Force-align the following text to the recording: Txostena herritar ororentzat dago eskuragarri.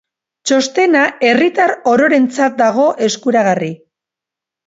Txostena 0.51 1.01
herritar 1.27 1.73
ororentzat 1.91 2.57
dago 2.63 2.87
eskuragarri. 3.09 3.71